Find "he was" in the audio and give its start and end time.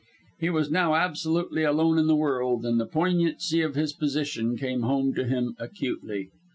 0.39-0.71